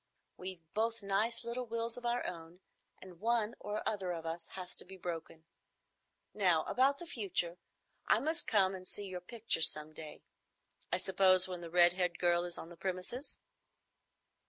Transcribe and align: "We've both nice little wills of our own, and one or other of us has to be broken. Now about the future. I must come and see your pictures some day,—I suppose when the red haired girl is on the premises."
"We've 0.35 0.63
both 0.73 1.03
nice 1.03 1.43
little 1.43 1.67
wills 1.67 1.95
of 1.95 2.07
our 2.07 2.25
own, 2.25 2.61
and 2.99 3.19
one 3.19 3.53
or 3.59 3.87
other 3.87 4.13
of 4.13 4.25
us 4.25 4.47
has 4.57 4.75
to 4.77 4.83
be 4.83 4.97
broken. 4.97 5.45
Now 6.33 6.63
about 6.63 6.97
the 6.97 7.05
future. 7.05 7.59
I 8.07 8.19
must 8.19 8.47
come 8.47 8.73
and 8.73 8.87
see 8.87 9.05
your 9.05 9.21
pictures 9.21 9.69
some 9.69 9.93
day,—I 9.93 10.97
suppose 10.97 11.47
when 11.47 11.61
the 11.61 11.69
red 11.69 11.93
haired 11.93 12.17
girl 12.17 12.45
is 12.45 12.57
on 12.57 12.69
the 12.69 12.75
premises." 12.77 13.37